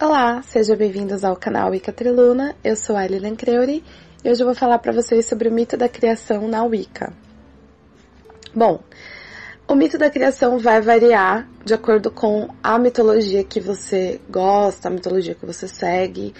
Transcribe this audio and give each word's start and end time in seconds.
Olá, 0.00 0.42
sejam 0.42 0.76
bem-vindos 0.76 1.24
ao 1.24 1.34
canal 1.34 1.72
Wicca 1.72 1.92
Triluna. 1.92 2.54
Eu 2.62 2.76
sou 2.76 2.96
a 2.96 3.04
Lilian 3.04 3.34
Creuri 3.34 3.82
e 4.24 4.30
hoje 4.30 4.40
eu 4.40 4.46
vou 4.46 4.54
falar 4.54 4.78
para 4.78 4.92
vocês 4.92 5.26
sobre 5.26 5.48
o 5.48 5.52
mito 5.52 5.76
da 5.76 5.88
criação 5.88 6.46
na 6.46 6.62
Wicca. 6.62 7.12
Bom, 8.54 8.78
o 9.66 9.74
mito 9.74 9.98
da 9.98 10.08
criação 10.08 10.56
vai 10.56 10.80
variar 10.80 11.48
de 11.64 11.74
acordo 11.74 12.12
com 12.12 12.48
a 12.62 12.78
mitologia 12.78 13.42
que 13.42 13.58
você 13.58 14.20
gosta, 14.30 14.86
a 14.86 14.90
mitologia 14.92 15.34
que 15.34 15.44
você 15.44 15.66
segue 15.66 16.32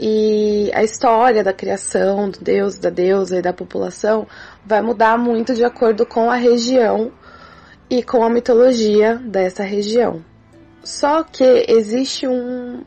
e 0.00 0.70
a 0.72 0.82
história 0.82 1.44
da 1.44 1.52
criação, 1.52 2.30
do 2.30 2.40
deus, 2.40 2.78
da 2.78 2.88
deusa 2.88 3.40
e 3.40 3.42
da 3.42 3.52
população 3.52 4.26
vai 4.64 4.80
mudar 4.80 5.18
muito 5.18 5.54
de 5.54 5.64
acordo 5.64 6.06
com 6.06 6.30
a 6.30 6.36
região 6.36 7.12
e 7.90 8.02
com 8.02 8.24
a 8.24 8.30
mitologia 8.30 9.16
dessa 9.16 9.62
região. 9.62 10.29
Só 10.82 11.22
que 11.22 11.66
existe 11.68 12.26
um, 12.26 12.82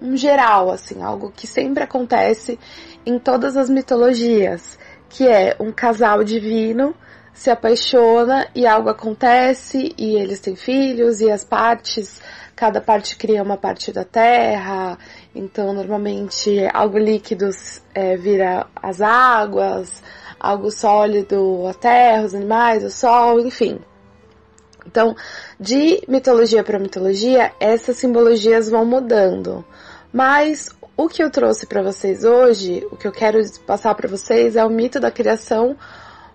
um 0.00 0.16
geral, 0.16 0.70
assim, 0.70 1.02
algo 1.02 1.30
que 1.30 1.46
sempre 1.46 1.84
acontece 1.84 2.58
em 3.06 3.18
todas 3.18 3.56
as 3.56 3.70
mitologias, 3.70 4.78
que 5.08 5.26
é 5.26 5.56
um 5.58 5.72
casal 5.72 6.22
divino 6.24 6.94
se 7.32 7.50
apaixona 7.50 8.48
e 8.54 8.66
algo 8.66 8.88
acontece 8.88 9.94
e 9.96 10.16
eles 10.16 10.40
têm 10.40 10.56
filhos 10.56 11.20
e 11.20 11.30
as 11.30 11.44
partes, 11.44 12.20
cada 12.54 12.80
parte 12.80 13.16
cria 13.16 13.42
uma 13.42 13.56
parte 13.56 13.92
da 13.92 14.04
terra, 14.04 14.98
então 15.34 15.72
normalmente 15.72 16.68
algo 16.72 16.98
líquido 16.98 17.48
é, 17.94 18.16
vira 18.16 18.66
as 18.76 19.00
águas, 19.00 20.02
algo 20.38 20.70
sólido 20.70 21.66
a 21.66 21.72
terra, 21.72 22.24
os 22.24 22.34
animais, 22.34 22.84
o 22.84 22.90
sol, 22.90 23.40
enfim. 23.40 23.80
Então, 24.86 25.16
de 25.58 26.02
mitologia 26.08 26.62
para 26.62 26.78
mitologia, 26.78 27.52
essas 27.60 27.96
simbologias 27.96 28.70
vão 28.70 28.84
mudando. 28.84 29.64
Mas 30.12 30.68
o 30.96 31.08
que 31.08 31.22
eu 31.22 31.30
trouxe 31.30 31.66
para 31.66 31.82
vocês 31.82 32.24
hoje, 32.24 32.86
o 32.90 32.96
que 32.96 33.06
eu 33.06 33.12
quero 33.12 33.40
passar 33.66 33.94
para 33.94 34.08
vocês 34.08 34.56
é 34.56 34.64
o 34.64 34.70
mito 34.70 35.00
da 35.00 35.10
criação 35.10 35.76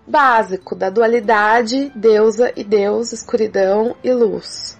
básico, 0.06 0.74
da 0.74 0.88
dualidade 0.88 1.90
deusa 1.94 2.52
e 2.56 2.62
deus, 2.62 3.12
escuridão 3.12 3.96
e 4.02 4.12
luz, 4.12 4.78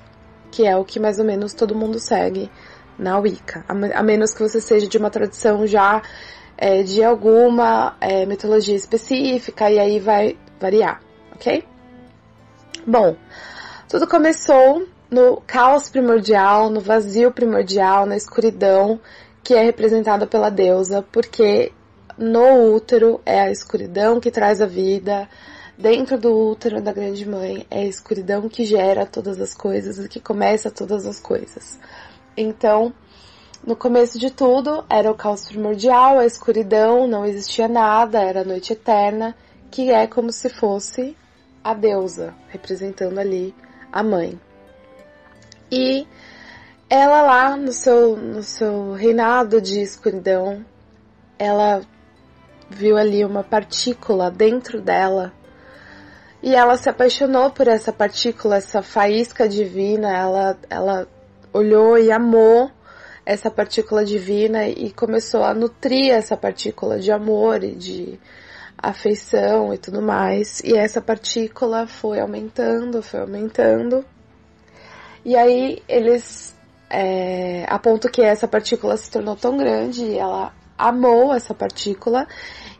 que 0.51 0.67
é 0.67 0.77
o 0.77 0.85
que 0.85 1.01
mais 1.01 1.19
ou 1.19 1.25
menos 1.25 1.53
todo 1.53 1.75
mundo 1.75 1.99
segue 1.99 2.51
na 2.99 3.19
Wicca, 3.19 3.65
a 3.69 4.03
menos 4.03 4.33
que 4.33 4.43
você 4.43 4.61
seja 4.61 4.87
de 4.87 4.97
uma 4.97 5.11
tradição 5.11 5.67
já 5.67 6.03
é, 6.57 6.83
de 6.83 7.05
alguma 7.05 7.97
é, 8.01 8.25
mitologia 8.25 8.75
específica 8.75 9.71
e 9.71 9.79
aí 9.79 10.01
vai 10.01 10.39
variar, 10.59 11.03
ok? 11.35 11.63
Bom, 12.87 13.17
tudo 13.89 14.07
começou 14.07 14.87
no 15.11 15.41
caos 15.47 15.89
primordial, 15.89 16.69
no 16.69 16.81
vazio 16.81 17.31
primordial, 17.31 18.05
na 18.05 18.17
escuridão 18.17 19.01
que 19.45 19.55
é 19.55 19.63
representada 19.63 20.27
pela 20.27 20.51
deusa, 20.51 21.03
porque 21.13 21.73
no 22.19 22.75
útero 22.75 23.21
é 23.25 23.41
a 23.41 23.51
escuridão 23.51 24.19
que 24.19 24.31
traz 24.31 24.61
a 24.61 24.67
vida, 24.67 25.29
dentro 25.79 26.19
do 26.19 26.37
útero 26.37 26.83
da 26.83 26.93
grande 26.93 27.29
mãe 27.29 27.65
é 27.71 27.81
a 27.81 27.85
escuridão 27.85 28.49
que 28.49 28.65
gera 28.65 29.07
todas 29.07 29.41
as 29.41 29.55
coisas 29.55 30.05
e 30.05 30.09
que 30.09 30.19
começa 30.19 30.69
todas 30.69 31.07
as 31.07 31.21
coisas. 31.21 31.79
Então, 32.37 32.93
no 33.65 33.77
começo 33.77 34.19
de 34.19 34.31
tudo, 34.31 34.85
era 34.91 35.11
o 35.11 35.15
caos 35.15 35.47
primordial, 35.47 36.19
a 36.19 36.27
escuridão, 36.27 37.07
não 37.07 37.25
existia 37.25 37.69
nada, 37.69 38.21
era 38.21 38.41
a 38.41 38.45
noite 38.45 38.73
eterna, 38.73 39.37
que 39.71 39.91
é 39.91 40.09
como 40.09 40.33
se 40.33 40.49
fosse 40.49 41.17
a 41.63 41.73
deusa, 41.73 42.35
representando 42.49 43.19
ali 43.19 43.55
a 43.99 44.03
mãe. 44.03 44.39
E 45.71 46.07
ela 46.89 47.23
lá 47.23 47.57
no 47.57 47.73
seu, 47.73 48.17
no 48.17 48.43
seu 48.43 48.93
reinado 48.93 49.61
de 49.61 49.81
escuridão, 49.81 50.65
ela 51.39 51.83
viu 52.71 52.97
ali 52.97 53.25
uma 53.25 53.43
partícula 53.43 54.31
dentro 54.31 54.81
dela 54.81 55.33
e 56.43 56.55
ela 56.55 56.77
se 56.77 56.89
apaixonou 56.89 57.51
por 57.51 57.67
essa 57.67 57.93
partícula, 57.93 58.57
essa 58.57 58.83
faísca 58.83 59.49
divina. 59.49 60.17
Ela, 60.17 60.59
ela 60.71 61.09
olhou 61.53 61.99
e 61.99 62.13
amou 62.13 62.71
essa 63.25 63.51
partícula 63.51 64.05
divina 64.05 64.69
e 64.69 64.93
começou 64.93 65.43
a 65.43 65.53
nutrir 65.53 66.13
essa 66.13 66.37
partícula 66.37 67.01
de 67.01 67.11
amor 67.11 67.65
e 67.65 67.73
de 67.73 68.21
afeição 68.79 69.73
e 69.73 69.79
tudo 69.79 70.03
mais. 70.03 70.61
E 70.61 70.77
essa 70.77 71.01
partícula 71.01 71.87
foi 71.87 72.21
aumentando, 72.21 73.03
foi 73.03 73.21
aumentando. 73.21 74.05
E 75.25 75.37
aí 75.37 75.83
eles, 75.89 76.55
é, 76.89 77.65
a 77.69 77.79
ponto 77.79 78.09
que 78.11 78.23
essa 78.23 78.47
partícula 78.47 78.97
se 78.97 79.11
tornou 79.11 79.37
tão 79.37 79.57
grande 79.57 80.05
e 80.05 80.19
ela 80.19 80.53
amou 80.79 81.35
essa 81.35 81.55
partícula. 81.55 82.27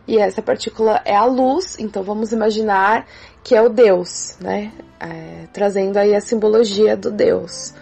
E 0.07 0.19
essa 0.19 0.41
partícula 0.41 1.03
é 1.05 1.17
a 1.17 1.25
luz, 1.25 1.77
então 1.81 2.03
vamos 2.05 2.31
imaginar 2.31 3.07
que 3.43 3.57
é 3.57 3.63
o 3.63 3.69
Deus, 3.69 4.37
né? 4.41 4.73
É, 5.01 5.47
trazendo 5.53 5.97
aí 5.97 6.15
a 6.15 6.21
simbologia 6.21 6.97
do 6.97 7.11
Deus. 7.11 7.75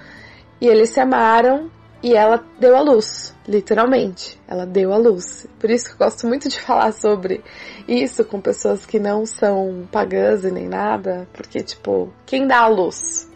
E 0.61 0.67
eles 0.67 0.91
se 0.91 1.01
amaram 1.01 1.71
e 2.05 2.15
ela 2.15 2.45
deu 2.61 2.77
a 2.77 2.83
luz, 2.83 3.35
literalmente. 3.49 4.39
Ela 4.47 4.67
deu 4.67 4.93
a 4.93 4.99
luz. 4.99 5.47
Por 5.59 5.71
isso 5.71 5.87
que 5.87 5.93
eu 5.93 6.07
gosto 6.07 6.27
muito 6.27 6.51
de 6.51 6.61
falar 6.61 6.93
sobre 6.93 7.43
isso 7.89 8.23
com 8.27 8.43
pessoas 8.43 8.85
que 8.85 9.01
não 9.01 9.25
são 9.25 9.89
pagãs 9.91 10.45
e 10.45 10.51
nem 10.51 10.69
nada, 10.69 11.27
porque, 11.33 11.63
tipo, 11.63 12.13
quem 12.27 12.47
dá 12.47 12.59
a 12.59 12.69
luz? 12.69 13.27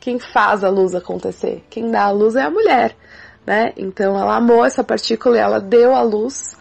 Quem 0.00 0.18
faz 0.18 0.64
a 0.64 0.70
luz 0.70 0.94
acontecer? 0.94 1.62
Quem 1.68 1.90
dá 1.90 2.04
a 2.04 2.10
luz 2.10 2.36
é 2.36 2.42
a 2.42 2.50
mulher, 2.50 2.96
né? 3.46 3.74
Então 3.76 4.18
ela 4.18 4.36
amou 4.36 4.64
essa 4.64 4.82
partícula 4.82 5.36
e 5.36 5.40
ela 5.40 5.60
deu 5.60 5.94
a 5.94 6.00
luz 6.00 6.56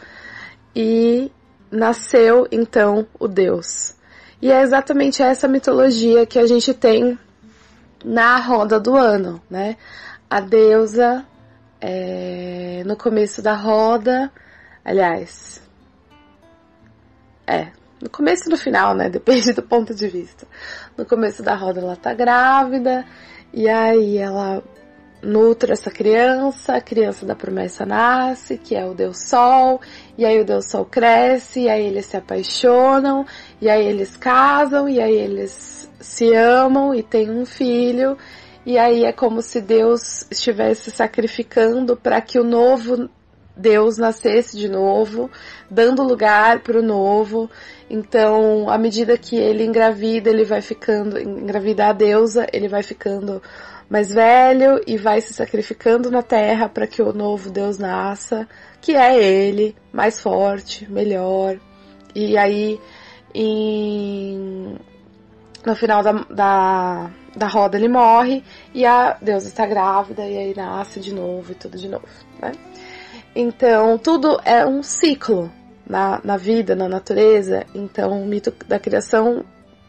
e 0.75 1.31
nasceu 1.71 2.49
então 2.51 3.07
o 3.17 3.29
Deus. 3.29 3.95
E 4.41 4.51
é 4.51 4.61
exatamente 4.61 5.23
essa 5.23 5.47
mitologia 5.47 6.25
que 6.25 6.37
a 6.37 6.45
gente 6.45 6.73
tem 6.73 7.17
na 8.03 8.39
roda 8.39 8.77
do 8.77 8.93
ano, 8.93 9.41
né? 9.49 9.77
A 10.29 10.41
deusa 10.41 11.25
é, 11.81 12.83
no 12.85 12.95
começo 12.95 13.41
da 13.41 13.53
roda, 13.53 14.31
aliás, 14.83 15.61
é, 17.47 17.71
no 18.01 18.09
começo 18.09 18.47
e 18.47 18.51
no 18.51 18.57
final, 18.57 18.95
né? 18.95 19.09
Depende 19.11 19.53
do 19.53 19.63
ponto 19.63 19.93
de 19.93 20.07
vista. 20.07 20.47
No 20.97 21.05
começo 21.05 21.43
da 21.43 21.55
roda 21.55 21.81
ela 21.81 21.95
tá 21.95 22.13
grávida, 22.13 23.05
e 23.53 23.69
aí 23.69 24.17
ela 24.17 24.63
nutre 25.21 25.71
essa 25.71 25.89
criança, 25.89 26.75
a 26.75 26.81
criança 26.81 27.25
da 27.25 27.35
promessa 27.35 27.85
nasce, 27.85 28.57
que 28.57 28.75
é 28.75 28.85
o 28.85 28.93
Deus 28.93 29.27
Sol, 29.27 29.81
e 30.17 30.25
aí 30.25 30.39
o 30.39 30.45
Deus 30.45 30.69
Sol 30.69 30.85
cresce, 30.85 31.61
e 31.61 31.69
aí 31.69 31.85
eles 31.85 32.05
se 32.05 32.15
apaixonam, 32.15 33.25
e 33.59 33.69
aí 33.69 33.85
eles 33.87 34.15
casam, 34.15 34.87
e 34.87 35.01
aí 35.01 35.15
eles 35.15 35.89
se 35.99 36.33
amam 36.35 36.93
e 36.93 37.01
têm 37.01 37.31
um 37.31 37.45
filho, 37.45 38.17
e 38.65 38.77
aí 38.77 39.05
é 39.05 39.11
como 39.11 39.41
se 39.41 39.61
Deus 39.61 40.25
estivesse 40.31 40.89
sacrificando 40.91 41.95
para 41.95 42.19
que 42.21 42.39
o 42.39 42.43
novo 42.43 43.09
Deus 43.55 43.97
nascesse 43.97 44.57
de 44.57 44.67
novo, 44.67 45.29
dando 45.69 46.03
lugar 46.03 46.59
para 46.59 46.79
o 46.79 46.83
novo. 46.83 47.49
Então, 47.89 48.69
à 48.69 48.77
medida 48.77 49.17
que 49.17 49.37
ele 49.37 49.63
engravida, 49.63 50.29
ele 50.29 50.43
vai 50.43 50.61
ficando, 50.61 51.19
engravida 51.19 51.87
a 51.87 51.93
deusa, 51.93 52.45
ele 52.51 52.67
vai 52.67 52.83
ficando 52.83 53.41
mais 53.89 54.11
velho 54.11 54.81
e 54.85 54.97
vai 54.97 55.21
se 55.21 55.33
sacrificando 55.33 56.09
na 56.09 56.21
terra 56.21 56.67
para 56.67 56.87
que 56.87 57.01
o 57.01 57.13
novo 57.13 57.51
Deus 57.51 57.77
nasça, 57.77 58.47
que 58.81 58.95
é 58.95 59.17
ele, 59.17 59.75
mais 59.93 60.19
forte, 60.19 60.91
melhor. 60.91 61.57
E 62.13 62.37
aí, 62.37 62.79
em... 63.33 64.75
no 65.65 65.75
final 65.75 66.03
da, 66.03 66.11
da, 66.29 67.11
da 67.35 67.47
roda, 67.47 67.77
ele 67.77 67.87
morre 67.87 68.43
e 68.73 68.85
a 68.85 69.17
deusa 69.21 69.47
está 69.47 69.65
grávida 69.65 70.23
e 70.23 70.37
aí 70.37 70.55
nasce 70.55 70.99
de 70.99 71.13
novo 71.13 71.51
e 71.51 71.55
tudo 71.55 71.77
de 71.77 71.89
novo, 71.89 72.07
né? 72.39 72.51
Então, 73.35 73.97
tudo 73.97 74.39
é 74.45 74.65
um 74.65 74.81
ciclo 74.81 75.51
na, 75.85 76.21
na 76.23 76.37
vida, 76.37 76.75
na 76.75 76.87
natureza. 76.87 77.65
Então, 77.73 78.21
o 78.21 78.25
mito 78.25 78.53
da 78.65 78.79
criação 78.79 79.43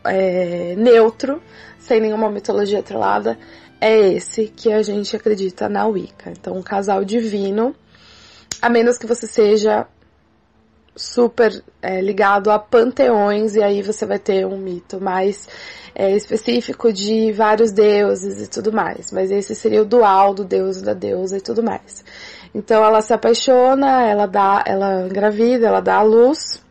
é 0.04 0.74
neutro, 0.76 1.40
sem 1.78 2.00
nenhuma 2.00 2.28
mitologia 2.28 2.80
atrelada, 2.80 3.38
é 3.80 3.96
esse 4.14 4.48
que 4.48 4.72
a 4.72 4.82
gente 4.82 5.14
acredita 5.14 5.68
na 5.68 5.86
Wicca. 5.86 6.30
Então, 6.30 6.56
um 6.56 6.62
casal 6.62 7.04
divino, 7.04 7.74
a 8.60 8.68
menos 8.68 8.98
que 8.98 9.06
você 9.06 9.26
seja 9.26 9.86
super 10.96 11.62
é, 11.82 12.00
ligado 12.00 12.50
a 12.50 12.58
panteões, 12.58 13.54
e 13.54 13.62
aí 13.62 13.82
você 13.82 14.06
vai 14.06 14.18
ter 14.18 14.46
um 14.46 14.56
mito 14.56 15.00
mais 15.00 15.46
é, 15.94 16.16
específico 16.16 16.92
de 16.92 17.32
vários 17.32 17.70
deuses 17.70 18.42
e 18.42 18.48
tudo 18.48 18.72
mais. 18.72 19.12
Mas 19.12 19.30
esse 19.30 19.54
seria 19.54 19.82
o 19.82 19.86
dual 19.86 20.34
do 20.34 20.44
deus 20.44 20.78
e 20.78 20.84
da 20.84 20.94
deusa 20.94 21.36
e 21.36 21.40
tudo 21.40 21.62
mais. 21.62 22.04
Então 22.54 22.82
ela 22.82 23.02
se 23.02 23.12
apaixona, 23.12 24.06
ela 24.08 24.26
dá, 24.26 24.64
ela 24.66 25.06
engravida, 25.06 25.68
ela 25.68 25.80
dá 25.80 25.96
a 25.96 26.02
luz, 26.02 26.62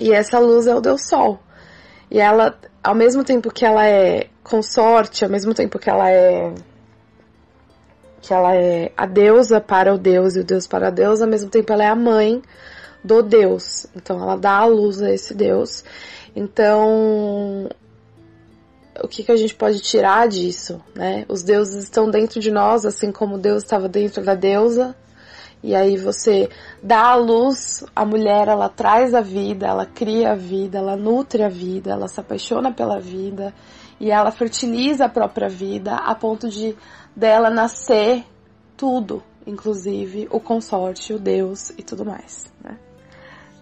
e 0.00 0.12
essa 0.12 0.38
luz 0.38 0.66
é 0.66 0.74
o 0.74 0.80
deus 0.80 1.08
sol. 1.08 1.38
E 2.10 2.18
ela, 2.18 2.58
ao 2.82 2.94
mesmo 2.94 3.24
tempo 3.24 3.52
que 3.52 3.64
ela 3.64 3.86
é 3.86 4.28
consorte, 4.42 5.24
ao 5.24 5.30
mesmo 5.30 5.54
tempo 5.54 5.78
que 5.78 5.88
ela 5.88 6.10
é 6.10 6.52
que 8.20 8.34
ela 8.34 8.56
é 8.56 8.90
a 8.96 9.06
deusa 9.06 9.60
para 9.60 9.94
o 9.94 9.98
Deus 9.98 10.34
e 10.34 10.40
o 10.40 10.44
Deus 10.44 10.66
para 10.66 10.88
a 10.88 10.90
deusa, 10.90 11.24
ao 11.24 11.30
mesmo 11.30 11.48
tempo 11.48 11.72
ela 11.72 11.84
é 11.84 11.88
a 11.88 11.94
mãe 11.94 12.42
do 13.06 13.22
Deus. 13.22 13.86
Então 13.94 14.20
ela 14.20 14.36
dá 14.36 14.58
a 14.58 14.66
luz 14.66 15.00
a 15.00 15.10
esse 15.10 15.32
Deus. 15.32 15.84
Então, 16.34 17.68
o 19.02 19.08
que, 19.08 19.22
que 19.22 19.32
a 19.32 19.36
gente 19.36 19.54
pode 19.54 19.80
tirar 19.80 20.28
disso, 20.28 20.82
né? 20.94 21.24
Os 21.28 21.42
deuses 21.42 21.84
estão 21.84 22.10
dentro 22.10 22.40
de 22.40 22.50
nós, 22.50 22.84
assim 22.84 23.12
como 23.12 23.38
Deus 23.38 23.62
estava 23.62 23.88
dentro 23.88 24.22
da 24.22 24.34
deusa. 24.34 24.94
E 25.62 25.74
aí 25.74 25.96
você 25.96 26.48
dá 26.82 27.12
a 27.12 27.16
luz, 27.16 27.84
a 27.94 28.04
mulher 28.04 28.48
ela 28.48 28.68
traz 28.68 29.14
a 29.14 29.20
vida, 29.20 29.66
ela 29.66 29.86
cria 29.86 30.32
a 30.32 30.34
vida, 30.34 30.78
ela 30.78 30.96
nutre 30.96 31.42
a 31.42 31.48
vida, 31.48 31.92
ela 31.92 32.08
se 32.08 32.20
apaixona 32.20 32.72
pela 32.72 33.00
vida 33.00 33.54
e 33.98 34.10
ela 34.10 34.30
fertiliza 34.30 35.06
a 35.06 35.08
própria 35.08 35.48
vida 35.48 35.94
a 35.94 36.14
ponto 36.14 36.48
de 36.48 36.76
dela 37.16 37.48
nascer 37.48 38.24
tudo, 38.76 39.22
inclusive 39.46 40.28
o 40.30 40.38
consórcio, 40.38 41.16
o 41.16 41.18
Deus 41.18 41.70
e 41.70 41.82
tudo 41.82 42.04
mais, 42.04 42.52
né? 42.62 42.78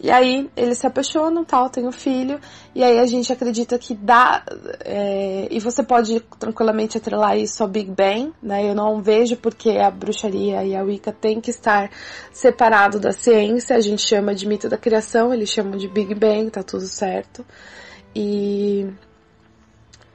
E 0.05 0.11
aí 0.11 0.51
eles 0.55 0.77
se 0.77 0.87
apaixonam, 0.87 1.47
tal, 1.47 1.71
tem 1.71 1.89
um 1.89 1.91
filho, 1.91 2.39
e 2.75 2.85
aí 2.85 2.99
a 2.99 3.07
gente 3.07 3.33
acredita 3.33 3.79
que 3.79 3.95
dá. 3.95 4.45
É, 4.85 5.49
e 5.51 5.59
você 5.59 5.83
pode 5.83 6.21
tranquilamente 6.39 6.99
atrelar 6.99 7.39
isso 7.39 7.63
ao 7.63 7.69
Big 7.71 7.91
Bang, 7.91 8.31
né? 8.43 8.69
Eu 8.69 8.75
não 8.75 9.01
vejo 9.01 9.35
porque 9.39 9.71
a 9.71 9.91
bruxaria 9.91 10.63
e 10.63 10.77
a 10.77 10.83
Wicca 10.83 11.11
tem 11.11 11.41
que 11.41 11.49
estar 11.49 11.91
separado 12.31 13.01
da 13.01 13.13
ciência. 13.13 13.77
A 13.77 13.81
gente 13.81 14.03
chama 14.03 14.35
de 14.35 14.47
mito 14.47 14.69
da 14.69 14.77
criação, 14.77 15.33
eles 15.33 15.49
chamam 15.49 15.79
de 15.79 15.89
Big 15.89 16.15
Bang, 16.15 16.51
tá 16.51 16.63
tudo 16.63 16.87
certo. 16.87 17.43
E 18.15 18.87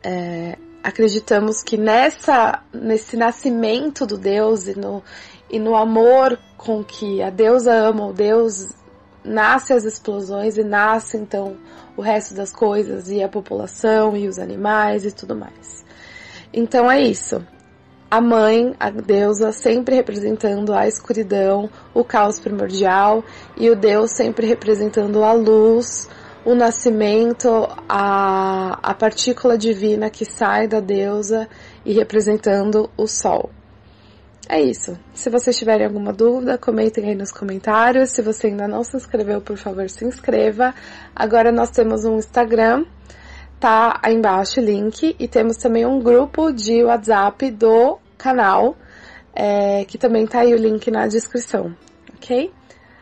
é, 0.04 0.56
acreditamos 0.84 1.64
que 1.64 1.78
nessa, 1.78 2.62
nesse 2.72 3.18
nascimento 3.18 4.06
do 4.06 4.20
Deus 4.20 4.68
e 4.68 4.78
no, 4.78 5.02
e 5.50 5.58
no 5.58 5.76
amor 5.76 6.38
com 6.56 6.84
que 6.84 7.24
a 7.24 7.32
deusa 7.32 7.74
ama 7.74 8.06
o 8.06 8.14
Deus 8.14 8.68
nasce 9.30 9.72
as 9.72 9.86
explosões 9.86 10.58
e 10.58 10.64
nasce 10.64 11.16
então 11.16 11.56
o 11.96 12.02
resto 12.02 12.34
das 12.34 12.52
coisas 12.52 13.10
e 13.10 13.22
a 13.22 13.30
população 13.30 14.18
e 14.18 14.28
os 14.28 14.40
animais 14.40 15.06
e 15.06 15.12
tudo 15.12 15.36
mais. 15.36 15.86
Então 16.52 16.92
é 16.92 17.02
isso. 17.02 17.46
A 18.12 18.20
mãe, 18.20 18.74
a 18.80 18.90
deusa, 18.90 19.52
sempre 19.52 19.96
representando 19.96 20.74
a 20.74 20.88
escuridão, 20.88 21.70
o 21.94 22.04
caos 22.04 22.40
primordial, 22.40 23.24
e 23.56 23.70
o 23.70 23.76
Deus 23.76 24.12
sempre 24.16 24.48
representando 24.48 25.24
a 25.24 25.32
luz, 25.32 26.10
o 26.44 26.56
nascimento, 26.56 27.68
a, 27.88 28.80
a 28.82 28.94
partícula 28.96 29.56
divina 29.56 30.10
que 30.10 30.26
sai 30.26 30.68
da 30.68 30.80
deusa 30.80 31.48
e 31.86 31.94
representando 31.94 32.90
o 32.98 33.06
sol. 33.06 33.52
É 34.52 34.60
isso. 34.60 34.98
Se 35.14 35.30
vocês 35.30 35.56
tiverem 35.56 35.86
alguma 35.86 36.12
dúvida, 36.12 36.58
comentem 36.58 37.08
aí 37.08 37.14
nos 37.14 37.32
comentários. 37.32 38.10
Se 38.10 38.24
você 38.24 38.48
ainda 38.48 38.68
não 38.68 38.84
se 38.84 38.98
inscreveu, 38.98 39.40
por 39.40 39.58
favor, 39.58 39.88
se 39.88 40.04
inscreva. 40.04 40.74
Agora 41.16 41.52
nós 41.52 41.70
temos 41.70 42.04
um 42.04 42.18
Instagram, 42.18 42.84
tá 43.60 44.00
aí 44.02 44.16
embaixo 44.16 44.60
o 44.60 44.64
link, 44.64 45.16
e 45.20 45.28
temos 45.28 45.58
também 45.58 45.86
um 45.86 46.00
grupo 46.00 46.52
de 46.52 46.84
WhatsApp 46.84 47.52
do 47.52 48.00
canal, 48.18 48.76
é, 49.36 49.86
que 49.86 50.00
também 50.00 50.26
tá 50.26 50.40
aí 50.40 50.52
o 50.52 50.58
link 50.58 50.90
na 50.90 51.06
descrição, 51.06 51.76
ok? 52.16 52.52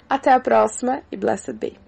Até 0.09 0.33
a 0.33 0.41
próxima 0.41 1.01
e 1.09 1.15
blessed 1.15 1.53
be! 1.53 1.86